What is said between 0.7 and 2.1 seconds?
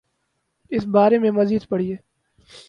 اسی بارے میں مزید پڑھیے